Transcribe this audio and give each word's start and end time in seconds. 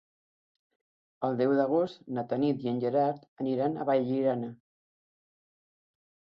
El 1.29 1.37
deu 1.41 1.53
d'agost 1.59 2.09
na 2.17 2.25
Tanit 2.33 2.65
i 2.67 2.73
en 2.73 2.81
Gerard 2.87 3.29
aniran 3.45 3.77
a 3.85 3.89
Vallirana. 3.93 4.53